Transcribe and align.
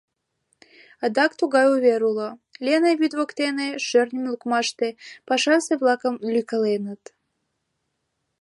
Адак 1.05 1.31
тугай 1.39 1.65
увер 1.73 2.01
уло: 2.09 2.29
Лена 2.65 2.91
вӱд 2.99 3.13
воктене, 3.19 3.69
шӧртньым 3.87 4.25
лукмаште, 4.31 4.87
пашазе-влакым 5.27 6.15
лӱйкаленыт. 6.33 7.03